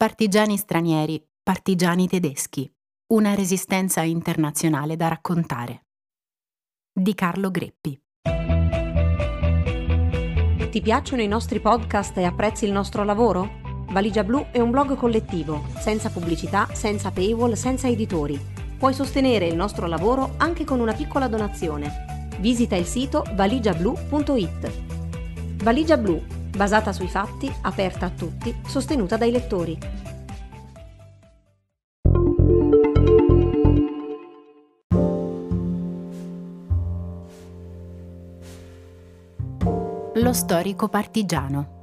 [0.00, 2.66] Partigiani stranieri, partigiani tedeschi.
[3.12, 5.88] Una resistenza internazionale da raccontare.
[6.90, 8.00] Di Carlo Greppi.
[10.70, 13.60] Ti piacciono i nostri podcast e apprezzi il nostro lavoro?
[13.90, 18.40] Valigia Blu è un blog collettivo, senza pubblicità, senza paywall, senza editori.
[18.78, 22.28] Puoi sostenere il nostro lavoro anche con una piccola donazione.
[22.38, 25.62] Visita il sito valigiablu.it.
[25.62, 29.78] Valigia Blu basata sui fatti, aperta a tutti, sostenuta dai lettori.
[40.14, 41.79] Lo storico partigiano.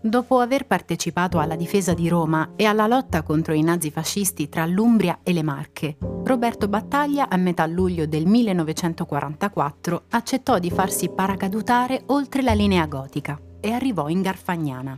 [0.00, 5.18] Dopo aver partecipato alla difesa di Roma e alla lotta contro i nazifascisti tra l'Umbria
[5.24, 12.42] e le Marche, Roberto Battaglia a metà luglio del 1944 accettò di farsi paracadutare oltre
[12.42, 14.96] la linea gotica e arrivò in Garfagnana.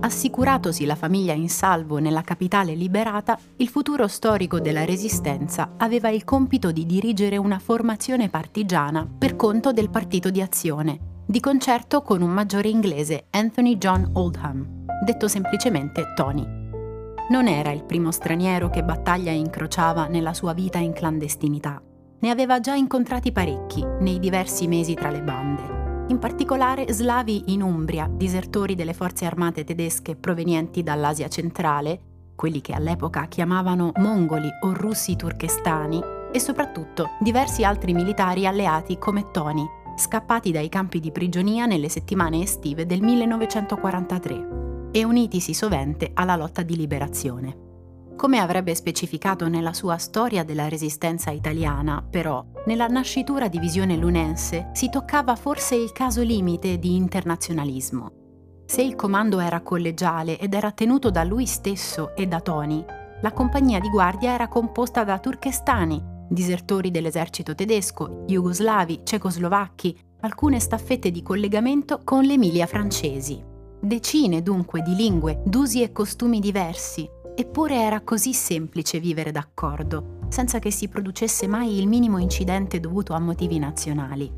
[0.00, 6.22] Assicuratosi la famiglia in salvo nella capitale liberata, il futuro storico della Resistenza aveva il
[6.22, 12.22] compito di dirigere una formazione partigiana per conto del Partito di Azione, di concerto con
[12.22, 16.42] un maggiore inglese, Anthony John Oldham, detto semplicemente Tony.
[17.28, 21.82] Non era il primo straniero che Battaglia incrociava nella sua vita in clandestinità.
[22.20, 25.76] Ne aveva già incontrati parecchi nei diversi mesi tra le bande
[26.08, 32.00] in particolare slavi in Umbria, disertori delle forze armate tedesche provenienti dall'Asia centrale,
[32.34, 36.00] quelli che all'epoca chiamavano mongoli o russi turchestani,
[36.32, 39.66] e soprattutto diversi altri militari alleati come Tony,
[39.98, 46.62] scappati dai campi di prigionia nelle settimane estive del 1943 e unitisi sovente alla lotta
[46.62, 47.66] di liberazione.
[48.16, 54.70] Come avrebbe specificato nella sua Storia della Resistenza italiana, però, nella nascitura di visione lunense
[54.72, 58.12] si toccava forse il caso limite di internazionalismo.
[58.66, 62.84] Se il comando era collegiale ed era tenuto da lui stesso e da Tony,
[63.20, 71.10] la compagnia di guardia era composta da turchestani, disertori dell'esercito tedesco, jugoslavi, cecoslovacchi, alcune staffette
[71.10, 73.42] di collegamento con l'Emilia francesi.
[73.80, 77.08] Decine dunque di lingue, d'usi e costumi diversi,
[77.40, 83.12] Eppure era così semplice vivere d'accordo, senza che si producesse mai il minimo incidente dovuto
[83.12, 84.28] a motivi nazionali.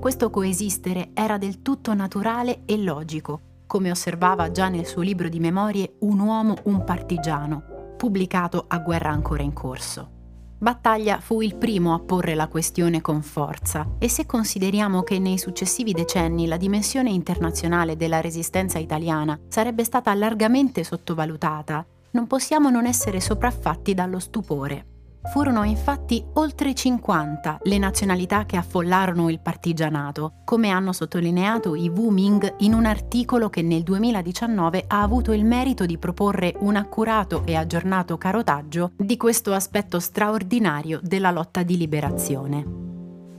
[0.00, 5.38] Questo coesistere era del tutto naturale e logico, come osservava già nel suo libro di
[5.38, 10.15] memorie Un uomo, un partigiano, pubblicato a guerra ancora in corso.
[10.58, 15.36] Battaglia fu il primo a porre la questione con forza e se consideriamo che nei
[15.36, 22.86] successivi decenni la dimensione internazionale della resistenza italiana sarebbe stata largamente sottovalutata, non possiamo non
[22.86, 24.95] essere sopraffatti dallo stupore.
[25.26, 32.10] Furono infatti oltre 50 le nazionalità che affollarono il partigianato, come hanno sottolineato i Wu
[32.10, 37.42] Ming in un articolo che nel 2019 ha avuto il merito di proporre un accurato
[37.44, 42.84] e aggiornato carotaggio di questo aspetto straordinario della lotta di liberazione.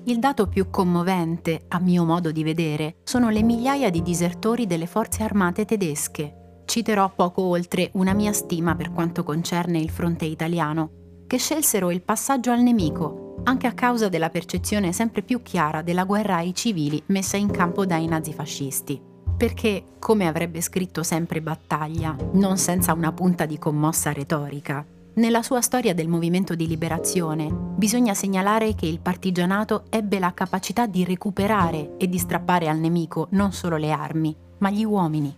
[0.04, 4.88] Il dato più commovente, a mio modo di vedere, sono le migliaia di disertori delle
[4.88, 6.38] forze armate tedesche,
[6.68, 12.02] Citerò poco oltre una mia stima per quanto concerne il fronte italiano, che scelsero il
[12.02, 17.02] passaggio al nemico, anche a causa della percezione sempre più chiara della guerra ai civili
[17.08, 19.00] messa in campo dai nazifascisti.
[19.38, 24.84] Perché, come avrebbe scritto sempre Battaglia, non senza una punta di commossa retorica,
[25.18, 30.86] nella sua storia del movimento di liberazione bisogna segnalare che il partigianato ebbe la capacità
[30.86, 35.36] di recuperare e di strappare al nemico non solo le armi, ma gli uomini.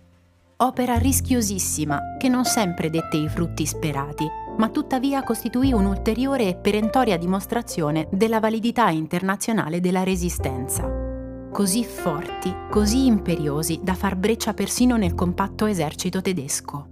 [0.56, 4.28] Opera rischiosissima che non sempre dette i frutti sperati,
[4.60, 10.86] ma tuttavia costituì un'ulteriore e perentoria dimostrazione della validità internazionale della resistenza.
[11.50, 16.88] Così forti, così imperiosi da far breccia persino nel compatto esercito tedesco.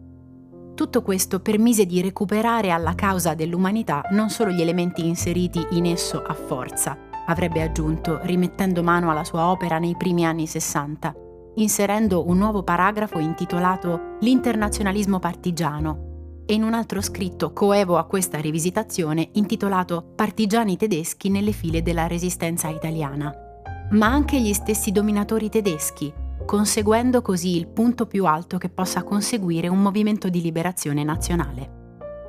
[0.75, 6.23] Tutto questo permise di recuperare alla causa dell'umanità non solo gli elementi inseriti in esso
[6.23, 6.97] a forza,
[7.27, 11.15] avrebbe aggiunto, rimettendo mano alla sua opera nei primi anni 60,
[11.56, 16.07] inserendo un nuovo paragrafo intitolato L'internazionalismo partigiano
[16.50, 22.06] e in un altro scritto coevo a questa rivisitazione intitolato Partigiani tedeschi nelle file della
[22.06, 23.31] resistenza italiana.
[23.91, 26.11] Ma anche gli stessi dominatori tedeschi,
[26.47, 31.77] conseguendo così il punto più alto che possa conseguire un movimento di liberazione nazionale.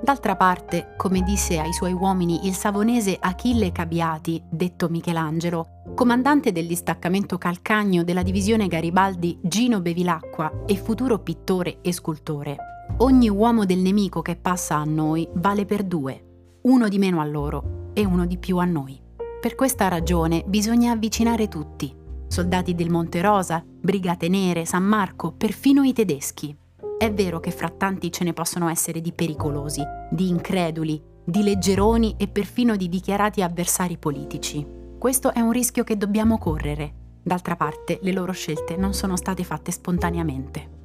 [0.01, 6.67] D'altra parte, come disse ai suoi uomini il savonese Achille Cabiati, detto Michelangelo, comandante del
[6.67, 12.57] distaccamento calcagno della divisione Garibaldi Gino Bevilacqua e futuro pittore e scultore,
[12.99, 17.25] ogni uomo del nemico che passa a noi vale per due, uno di meno a
[17.25, 18.97] loro e uno di più a noi.
[19.41, 21.93] Per questa ragione bisogna avvicinare tutti,
[22.27, 26.55] soldati del Monte Rosa, Brigate Nere, San Marco, perfino i tedeschi
[26.99, 29.81] è vero che fra tanti ce ne possono essere di pericolosi,
[30.11, 34.65] di increduli, di leggeroni e perfino di dichiarati avversari politici.
[34.97, 36.93] Questo è un rischio che dobbiamo correre.
[37.23, 40.77] D'altra parte, le loro scelte non sono state fatte spontaneamente.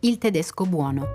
[0.00, 1.06] Il tedesco buono.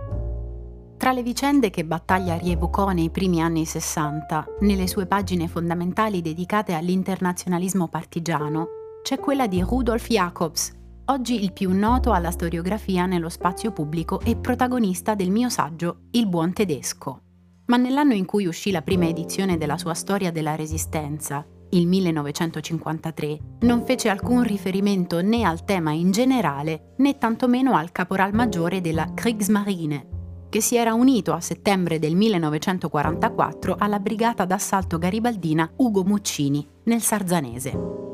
[0.97, 6.73] Tra le vicende che Battaglia rievocò nei primi anni 60, nelle sue pagine fondamentali dedicate
[6.73, 8.67] all'internazionalismo partigiano,
[9.03, 14.35] c'è quella di Rudolf Jacobs, oggi il più noto alla storiografia nello spazio pubblico e
[14.35, 17.21] protagonista del mio saggio Il buon tedesco.
[17.65, 23.39] Ma nell'anno in cui uscì la prima edizione della sua storia della Resistenza, il 1953,
[23.61, 29.11] non fece alcun riferimento né al tema in generale né tantomeno al caporal maggiore della
[29.13, 30.07] Kriegsmarine,
[30.49, 37.01] che si era unito a settembre del 1944 alla brigata d'assalto garibaldina Ugo Muccini, nel
[37.01, 38.12] Sarzanese.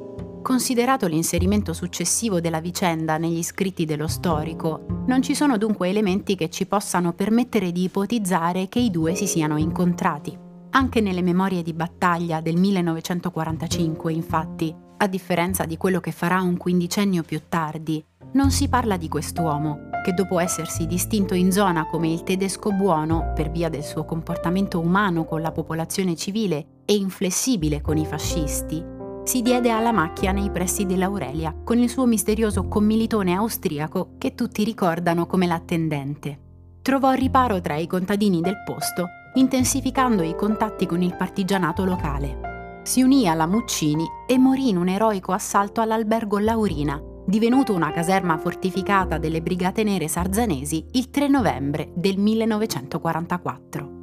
[0.49, 6.49] Considerato l'inserimento successivo della vicenda negli scritti dello storico, non ci sono dunque elementi che
[6.49, 10.35] ci possano permettere di ipotizzare che i due si siano incontrati.
[10.71, 16.57] Anche nelle memorie di battaglia del 1945, infatti, a differenza di quello che farà un
[16.57, 22.11] quindicennio più tardi, non si parla di quest'uomo, che dopo essersi distinto in zona come
[22.11, 27.81] il tedesco buono per via del suo comportamento umano con la popolazione civile e inflessibile
[27.81, 28.97] con i fascisti,
[29.29, 34.63] si diede alla macchia nei pressi dell'Aurelia con il suo misterioso commilitone austriaco che tutti
[34.63, 36.39] ricordano come l'attendente.
[36.81, 39.05] Trovò riparo tra i contadini del posto,
[39.35, 42.81] intensificando i contatti con il partigianato locale.
[42.85, 48.35] Si unì alla Muccini e morì in un eroico assalto all'albergo Laurina, divenuto una caserma
[48.39, 53.98] fortificata delle Brigate Nere Sarzanesi il 3 novembre del 1944.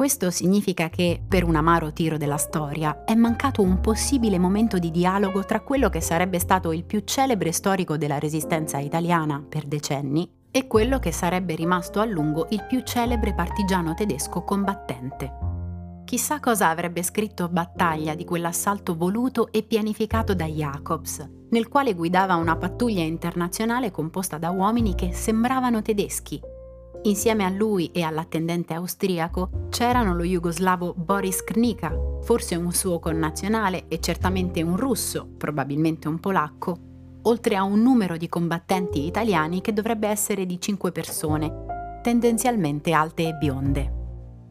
[0.00, 4.90] Questo significa che, per un amaro tiro della storia, è mancato un possibile momento di
[4.90, 10.26] dialogo tra quello che sarebbe stato il più celebre storico della resistenza italiana per decenni
[10.50, 15.34] e quello che sarebbe rimasto a lungo il più celebre partigiano tedesco combattente.
[16.06, 22.36] Chissà cosa avrebbe scritto Battaglia di quell'assalto voluto e pianificato da Jacobs, nel quale guidava
[22.36, 26.40] una pattuglia internazionale composta da uomini che sembravano tedeschi.
[27.04, 33.84] Insieme a lui e all'attendente austriaco c'erano lo jugoslavo Boris Knika, forse un suo connazionale
[33.88, 36.78] e certamente un russo, probabilmente un polacco,
[37.22, 43.28] oltre a un numero di combattenti italiani che dovrebbe essere di cinque persone, tendenzialmente alte
[43.28, 43.98] e bionde.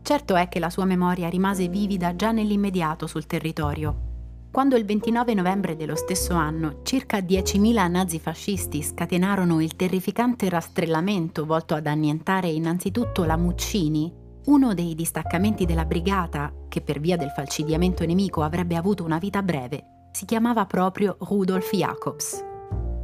[0.02, 4.08] Certo è che la sua memoria rimase vivida già nell'immediato sul territorio
[4.52, 11.76] quando il 29 novembre dello stesso anno circa 10.000 nazifascisti scatenarono il terrificante rastrellamento volto
[11.76, 14.12] ad annientare innanzitutto la Muccini,
[14.46, 19.44] uno dei distaccamenti della brigata, che per via del falcidiamento nemico avrebbe avuto una vita
[19.44, 22.44] breve, si chiamava proprio Rudolf Jacobs.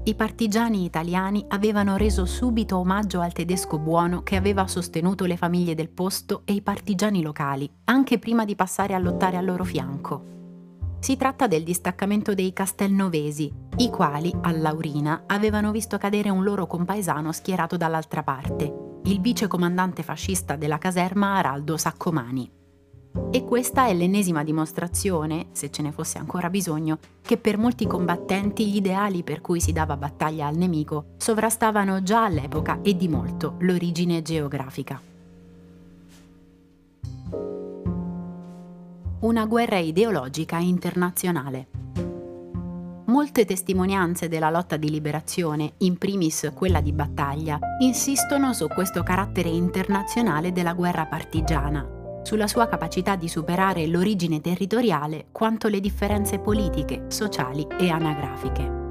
[0.08, 5.76] I partigiani italiani avevano reso subito omaggio al tedesco buono che aveva sostenuto le famiglie
[5.76, 10.34] del posto e i partigiani locali, anche prima di passare a lottare al loro fianco.
[11.00, 16.66] Si tratta del distaccamento dei Castelnovesi, i quali, a Laurina, avevano visto cadere un loro
[16.66, 22.52] compaesano schierato dall'altra parte, il vicecomandante fascista della caserma Araldo Saccomani.
[23.32, 28.68] E questa è l'ennesima dimostrazione, se ce ne fosse ancora bisogno, che per molti combattenti
[28.68, 33.56] gli ideali per cui si dava battaglia al nemico sovrastavano già all'epoca e di molto
[33.60, 35.15] l'origine geografica.
[39.22, 41.68] Una guerra ideologica internazionale.
[43.06, 49.48] Molte testimonianze della lotta di liberazione, in primis quella di battaglia, insistono su questo carattere
[49.48, 57.06] internazionale della guerra partigiana, sulla sua capacità di superare l'origine territoriale quanto le differenze politiche,
[57.08, 58.84] sociali e anagrafiche.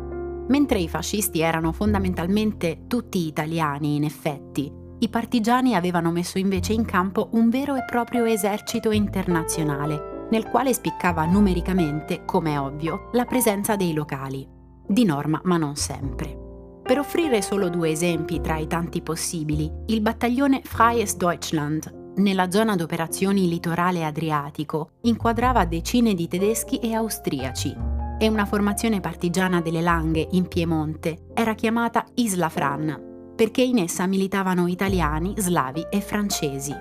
[0.49, 6.87] Mentre i fascisti erano fondamentalmente tutti italiani, in effetti, i partigiani avevano messo invece in
[6.87, 13.25] campo un vero e proprio esercito internazionale nel quale spiccava numericamente, come è ovvio, la
[13.25, 14.45] presenza dei locali,
[14.85, 16.81] di norma ma non sempre.
[16.83, 22.75] Per offrire solo due esempi tra i tanti possibili, il battaglione Freies Deutschland, nella zona
[22.75, 27.77] d'operazioni litorale adriatico, inquadrava decine di tedeschi e austriaci
[28.19, 34.07] e una formazione partigiana delle Langhe in Piemonte era chiamata Isla Fran, perché in essa
[34.07, 36.75] militavano italiani, slavi e francesi.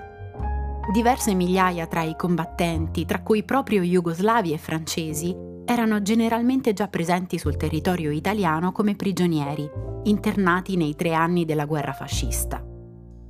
[0.92, 7.38] Diverse migliaia tra i combattenti, tra cui proprio jugoslavi e francesi, erano generalmente già presenti
[7.38, 9.68] sul territorio italiano come prigionieri,
[10.04, 12.62] internati nei tre anni della guerra fascista.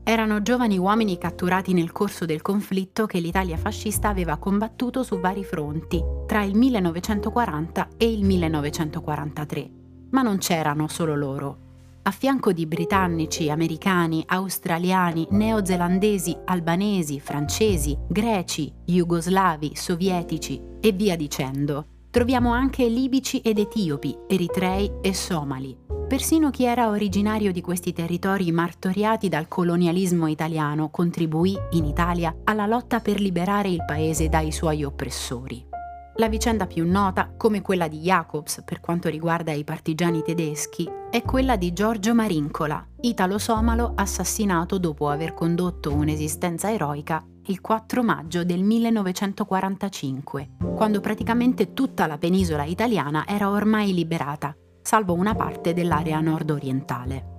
[0.03, 5.45] Erano giovani uomini catturati nel corso del conflitto che l'Italia fascista aveva combattuto su vari
[5.45, 9.71] fronti tra il 1940 e il 1943.
[10.11, 11.64] Ma non c'erano solo loro.
[12.07, 21.87] A fianco di britannici, americani, australiani, neozelandesi, albanesi, francesi, greci, jugoslavi, sovietici e via dicendo.
[22.11, 25.77] Troviamo anche libici ed etiopi, eritrei e somali.
[26.07, 32.67] Persino chi era originario di questi territori martoriati dal colonialismo italiano contribuì in Italia alla
[32.67, 35.74] lotta per liberare il paese dai suoi oppressori.
[36.19, 41.23] La vicenda più nota, come quella di Jacobs per quanto riguarda i partigiani tedeschi, è
[41.23, 48.63] quella di Giorgio Marincola, italo-somalo assassinato dopo aver condotto un'esistenza eroica il 4 maggio del
[48.63, 57.33] 1945, quando praticamente tutta la penisola italiana era ormai liberata, salvo una parte dell'area nord-orientale.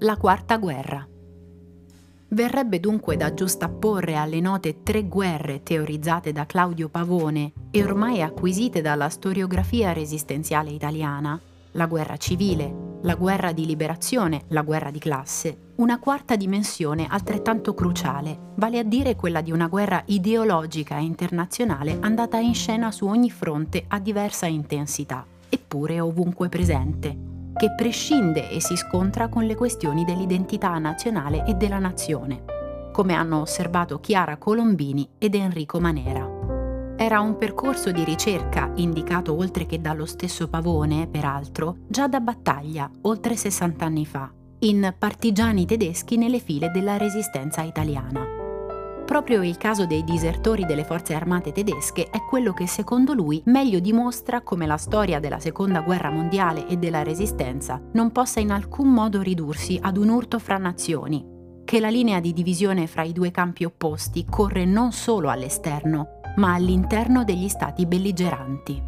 [0.00, 1.06] La Quarta Guerra
[2.32, 8.80] Verrebbe dunque da giustapporre alle note tre guerre teorizzate da Claudio Pavone e ormai acquisite
[8.80, 11.40] dalla storiografia resistenziale italiana,
[11.72, 17.74] la guerra civile, la guerra di liberazione, la guerra di classe, una quarta dimensione altrettanto
[17.74, 23.06] cruciale, vale a dire quella di una guerra ideologica e internazionale andata in scena su
[23.06, 27.29] ogni fronte a diversa intensità, eppure ovunque presente,
[27.60, 32.42] che prescinde e si scontra con le questioni dell'identità nazionale e della nazione,
[32.90, 36.26] come hanno osservato Chiara Colombini ed Enrico Manera.
[36.96, 42.90] Era un percorso di ricerca indicato oltre che dallo stesso Pavone, peraltro, già da battaglia,
[43.02, 48.39] oltre 60 anni fa, in Partigiani tedeschi nelle file della resistenza italiana.
[49.10, 53.80] Proprio il caso dei disertori delle forze armate tedesche è quello che secondo lui meglio
[53.80, 58.86] dimostra come la storia della seconda guerra mondiale e della resistenza non possa in alcun
[58.92, 61.26] modo ridursi ad un urto fra nazioni,
[61.64, 66.54] che la linea di divisione fra i due campi opposti corre non solo all'esterno, ma
[66.54, 68.80] all'interno degli stati belligeranti.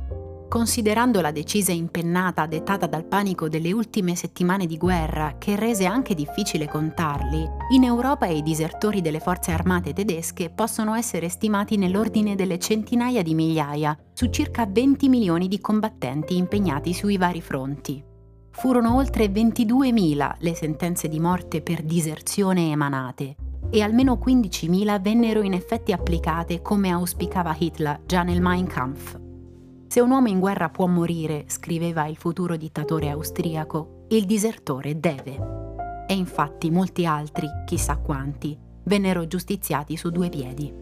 [0.53, 6.15] Considerando la decisa impennata dettata dal panico delle ultime settimane di guerra, che rese anche
[6.15, 12.59] difficile contarli, in Europa i disertori delle forze armate tedesche possono essere stimati nell'ordine delle
[12.59, 18.05] centinaia di migliaia, su circa 20 milioni di combattenti impegnati sui vari fronti.
[18.51, 23.37] Furono oltre 22.000 le sentenze di morte per diserzione emanate
[23.71, 29.22] e almeno 15.000 vennero in effetti applicate come auspicava Hitler già nel Mein Kampf.
[29.93, 36.07] Se un uomo in guerra può morire, scriveva il futuro dittatore austriaco, il disertore deve.
[36.09, 40.73] E infatti molti altri, chissà quanti, vennero giustiziati su due piedi.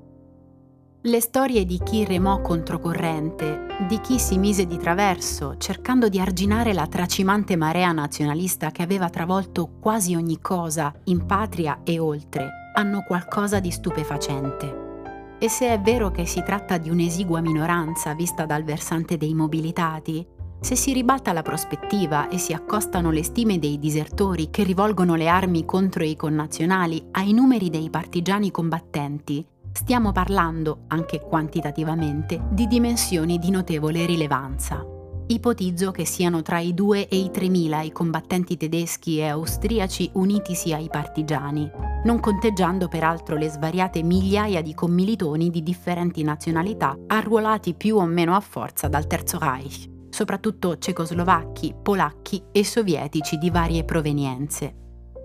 [1.07, 6.73] Le storie di chi remò controcorrente, di chi si mise di traverso cercando di arginare
[6.73, 13.05] la tracimante marea nazionalista che aveva travolto quasi ogni cosa in patria e oltre, hanno
[13.07, 15.37] qualcosa di stupefacente.
[15.39, 20.27] E se è vero che si tratta di un'esigua minoranza vista dal versante dei mobilitati,
[20.59, 25.29] se si ribalta la prospettiva e si accostano le stime dei disertori che rivolgono le
[25.29, 33.39] armi contro i connazionali ai numeri dei partigiani combattenti, stiamo parlando, anche quantitativamente, di dimensioni
[33.39, 34.83] di notevole rilevanza.
[35.27, 40.73] Ipotizzo che siano tra i 2 e i 3.000 i combattenti tedeschi e austriaci unitisi
[40.73, 41.71] ai partigiani,
[42.05, 48.35] non conteggiando peraltro le svariate migliaia di commilitoni di differenti nazionalità arruolati più o meno
[48.35, 54.75] a forza dal Terzo Reich, soprattutto cecoslovacchi, polacchi e sovietici di varie provenienze.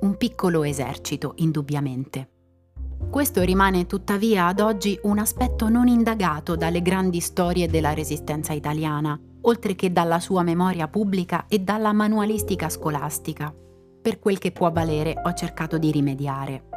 [0.01, 2.40] Un piccolo esercito, indubbiamente.
[3.11, 9.19] Questo rimane tuttavia ad oggi un aspetto non indagato dalle grandi storie della resistenza italiana,
[9.41, 13.53] oltre che dalla sua memoria pubblica e dalla manualistica scolastica.
[14.01, 16.70] Per quel che può valere ho cercato di rimediare.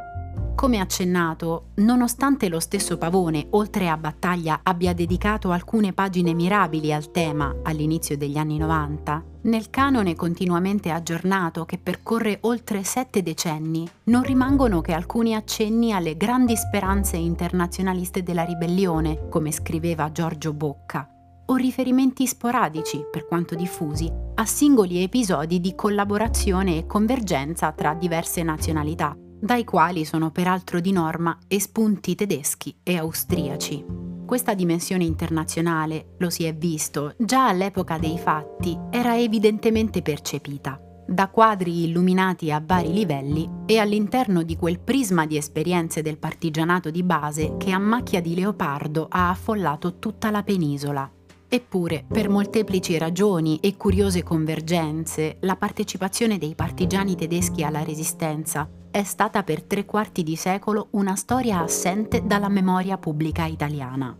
[0.55, 7.11] Come accennato, nonostante lo stesso Pavone, oltre a Battaglia, abbia dedicato alcune pagine mirabili al
[7.11, 14.23] tema all'inizio degli anni 90, nel canone continuamente aggiornato che percorre oltre sette decenni, non
[14.23, 21.05] rimangono che alcuni accenni alle grandi speranze internazionaliste della ribellione, come scriveva Giorgio Bocca,
[21.47, 28.41] o riferimenti sporadici, per quanto diffusi, a singoli episodi di collaborazione e convergenza tra diverse
[28.41, 33.85] nazionalità, dai quali sono peraltro di norma espunti tedeschi e austriaci.
[34.25, 41.29] Questa dimensione internazionale, lo si è visto, già all'epoca dei fatti era evidentemente percepita, da
[41.29, 47.03] quadri illuminati a vari livelli e all'interno di quel prisma di esperienze del partigianato di
[47.03, 51.07] base che a macchia di leopardo ha affollato tutta la penisola.
[51.47, 59.03] Eppure, per molteplici ragioni e curiose convergenze, la partecipazione dei partigiani tedeschi alla resistenza è
[59.03, 64.17] stata per tre quarti di secolo una storia assente dalla memoria pubblica italiana.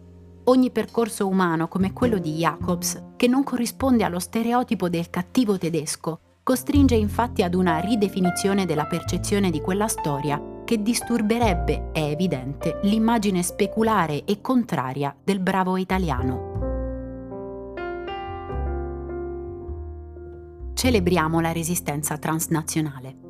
[0.48, 6.20] Ogni percorso umano come quello di Jacobs, che non corrisponde allo stereotipo del cattivo tedesco,
[6.44, 13.44] costringe infatti ad una ridefinizione della percezione di quella storia che disturberebbe, è evidente, l'immagine
[13.44, 16.52] speculare e contraria del bravo italiano.
[20.74, 23.25] Celebriamo la resistenza transnazionale.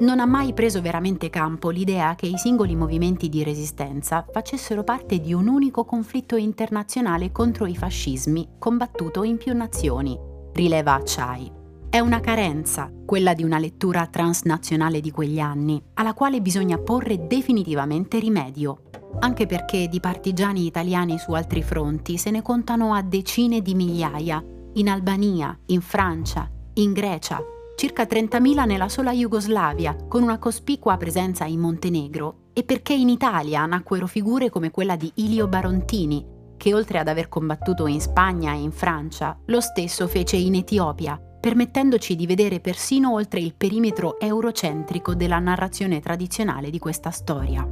[0.00, 5.20] Non ha mai preso veramente campo l'idea che i singoli movimenti di resistenza facessero parte
[5.20, 10.18] di un unico conflitto internazionale contro i fascismi combattuto in più nazioni,
[10.54, 11.59] rileva Acciai.
[11.90, 17.26] È una carenza, quella di una lettura transnazionale di quegli anni, alla quale bisogna porre
[17.26, 18.82] definitivamente rimedio,
[19.18, 24.40] anche perché di partigiani italiani su altri fronti se ne contano a decine di migliaia,
[24.74, 27.42] in Albania, in Francia, in Grecia,
[27.74, 33.66] circa 30.000 nella sola Jugoslavia, con una cospicua presenza in Montenegro, e perché in Italia
[33.66, 36.24] nacquero figure come quella di Ilio Barontini,
[36.56, 41.20] che oltre ad aver combattuto in Spagna e in Francia, lo stesso fece in Etiopia,
[41.40, 47.66] permettendoci di vedere persino oltre il perimetro eurocentrico della narrazione tradizionale di questa storia.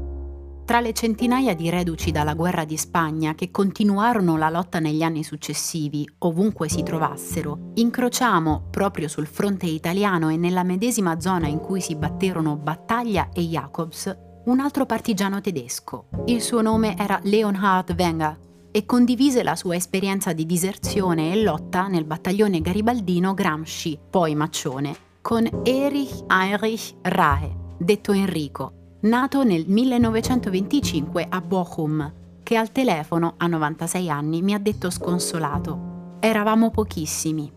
[0.65, 5.23] Tra le centinaia di reduci dalla guerra di Spagna che continuarono la lotta negli anni
[5.23, 11.81] successivi, ovunque si trovassero, incrociamo, proprio sul fronte italiano e nella medesima zona in cui
[11.81, 16.09] si batterono Battaglia e Jacobs, un altro partigiano tedesco.
[16.27, 21.89] Il suo nome era Leonhard Wenger e condivise la sua esperienza di diserzione e lotta
[21.89, 31.27] nel battaglione garibaldino Gramsci, poi Maccione, con Erich Heinrich Rahe, detto Enrico, nato nel 1925
[31.29, 36.17] a Bochum, che al telefono a 96 anni mi ha detto sconsolato.
[36.21, 37.53] Eravamo pochissimi.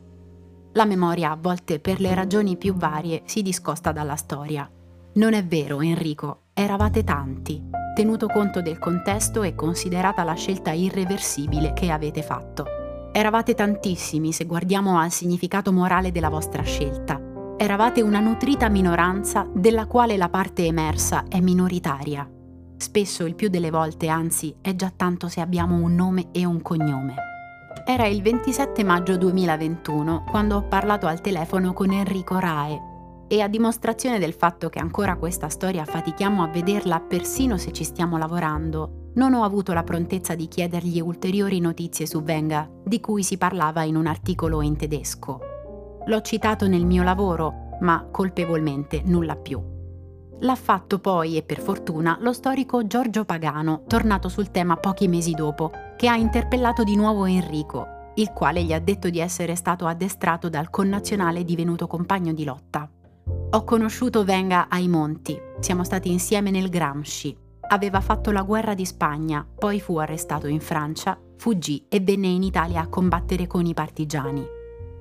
[0.74, 4.70] La memoria a volte per le ragioni più varie si discosta dalla storia.
[5.14, 11.74] Non è vero, Enrico, eravate tanti tenuto conto del contesto e considerata la scelta irreversibile
[11.74, 12.66] che avete fatto.
[13.14, 17.20] Eravate tantissimi se guardiamo al significato morale della vostra scelta.
[17.58, 22.28] Eravate una nutrita minoranza della quale la parte emersa è minoritaria.
[22.78, 26.62] Spesso il più delle volte, anzi, è già tanto se abbiamo un nome e un
[26.62, 27.16] cognome.
[27.86, 32.91] Era il 27 maggio 2021 quando ho parlato al telefono con Enrico Rae,
[33.32, 37.86] e a dimostrazione del fatto che ancora questa storia fatichiamo a vederla persino se ci
[37.86, 43.24] stiamo lavorando, non ho avuto la prontezza di chiedergli ulteriori notizie su Venga, di cui
[43.24, 45.40] si parlava in un articolo in tedesco.
[46.06, 49.64] L'ho citato nel mio lavoro, ma colpevolmente nulla più.
[50.40, 55.32] L'ha fatto poi, e per fortuna, lo storico Giorgio Pagano, tornato sul tema pochi mesi
[55.32, 59.88] dopo, che ha interpellato di nuovo Enrico, il quale gli ha detto di essere stato
[59.88, 62.90] addestrato dal connazionale divenuto compagno di lotta.
[63.54, 67.38] Ho conosciuto Venga ai Monti, siamo stati insieme nel Gramsci.
[67.70, 72.44] Aveva fatto la guerra di Spagna, poi fu arrestato in Francia, fuggì e venne in
[72.44, 74.46] Italia a combattere con i partigiani.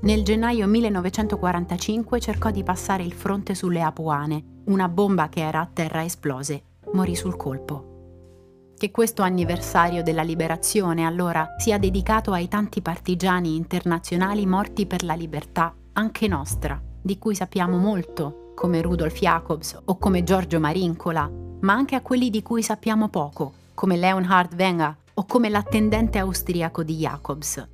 [0.02, 4.62] Nel gennaio 1945 cercò di passare il fronte sulle Apuane.
[4.64, 6.62] Una bomba che era a terra esplose.
[6.92, 8.72] Morì sul colpo.
[8.76, 15.12] Che questo anniversario della liberazione allora sia dedicato ai tanti partigiani internazionali morti per la
[15.12, 21.72] libertà, anche nostra, di cui sappiamo molto, come Rudolf Jacobs o come Giorgio Marincola, ma
[21.72, 26.96] anche a quelli di cui sappiamo poco, come Leonhard Wenger o come l'attendente austriaco di
[26.96, 27.66] Jacobs,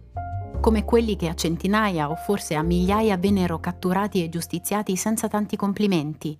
[0.60, 5.56] come quelli che a centinaia o forse a migliaia vennero catturati e giustiziati senza tanti
[5.56, 6.38] complimenti,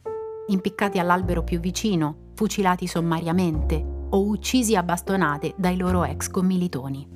[0.49, 7.16] impiccati all'albero più vicino, fucilati sommariamente o uccisi a bastonate dai loro ex commilitoni.